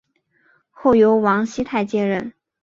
[0.71, 2.33] 后由王熙泰接任。